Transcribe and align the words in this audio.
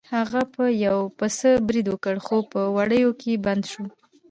هغه 0.15 0.41
په 0.53 0.63
یو 0.85 0.97
پسه 1.17 1.51
برید 1.67 1.87
وکړ 1.89 2.15
خو 2.25 2.37
په 2.51 2.61
وړیو 2.75 3.09
کې 3.21 3.41
بند 3.45 3.63
شو. 3.71 3.83